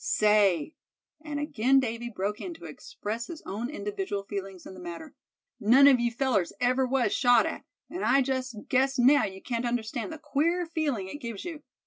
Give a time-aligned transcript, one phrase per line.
[0.03, 0.73] "Say,"
[1.23, 5.13] and again Davy broke in to express his own individual feelings in the matter,
[5.59, 9.63] "none of you fellers ever was shot at, and I just guess now you can't
[9.63, 11.61] understand the queer feeling it gives you.